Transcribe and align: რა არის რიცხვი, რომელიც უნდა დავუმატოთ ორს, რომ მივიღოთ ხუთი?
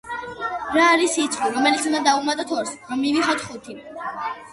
რა 0.77 0.85
არის 0.93 1.17
რიცხვი, 1.19 1.49
რომელიც 1.57 1.85
უნდა 1.89 2.01
დავუმატოთ 2.07 2.53
ორს, 2.63 2.73
რომ 2.89 3.01
მივიღოთ 3.03 3.45
ხუთი? 3.51 3.77